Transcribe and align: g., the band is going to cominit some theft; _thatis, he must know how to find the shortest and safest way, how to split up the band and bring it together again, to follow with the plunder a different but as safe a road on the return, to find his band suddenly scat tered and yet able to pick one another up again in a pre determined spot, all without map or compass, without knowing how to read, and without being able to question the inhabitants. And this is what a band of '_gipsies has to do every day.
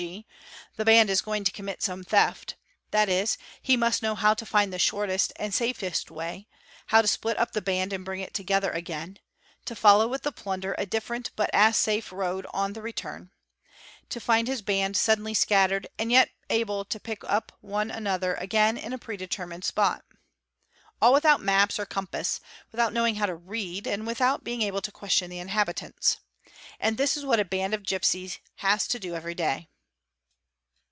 g., 0.01 0.25
the 0.77 0.83
band 0.85 1.11
is 1.11 1.21
going 1.21 1.43
to 1.43 1.51
cominit 1.51 1.79
some 1.83 2.03
theft; 2.03 2.55
_thatis, 2.91 3.37
he 3.61 3.77
must 3.77 4.01
know 4.01 4.15
how 4.15 4.33
to 4.33 4.47
find 4.47 4.73
the 4.73 4.79
shortest 4.79 5.31
and 5.35 5.53
safest 5.53 6.09
way, 6.09 6.47
how 6.87 7.03
to 7.03 7.07
split 7.07 7.37
up 7.37 7.51
the 7.51 7.61
band 7.61 7.93
and 7.93 8.03
bring 8.03 8.19
it 8.19 8.33
together 8.33 8.71
again, 8.71 9.19
to 9.63 9.75
follow 9.75 10.07
with 10.07 10.23
the 10.23 10.31
plunder 10.31 10.73
a 10.79 10.87
different 10.87 11.29
but 11.35 11.51
as 11.53 11.77
safe 11.77 12.11
a 12.11 12.15
road 12.15 12.47
on 12.51 12.73
the 12.73 12.81
return, 12.81 13.29
to 14.09 14.19
find 14.19 14.47
his 14.47 14.63
band 14.63 14.97
suddenly 14.97 15.35
scat 15.35 15.69
tered 15.69 15.85
and 15.99 16.11
yet 16.11 16.31
able 16.49 16.83
to 16.83 16.99
pick 16.99 17.21
one 17.59 17.91
another 17.91 18.35
up 18.35 18.41
again 18.41 18.77
in 18.79 18.93
a 18.93 18.97
pre 18.97 19.15
determined 19.15 19.63
spot, 19.63 20.03
all 20.99 21.13
without 21.13 21.41
map 21.41 21.77
or 21.77 21.85
compass, 21.85 22.41
without 22.71 22.91
knowing 22.91 23.17
how 23.17 23.27
to 23.27 23.35
read, 23.35 23.85
and 23.85 24.07
without 24.07 24.43
being 24.43 24.63
able 24.63 24.81
to 24.81 24.91
question 24.91 25.29
the 25.29 25.37
inhabitants. 25.37 26.17
And 26.79 26.97
this 26.97 27.15
is 27.15 27.23
what 27.23 27.39
a 27.39 27.45
band 27.45 27.75
of 27.75 27.83
'_gipsies 27.83 28.39
has 28.55 28.87
to 28.87 28.97
do 28.97 29.13
every 29.13 29.35
day. 29.35 29.67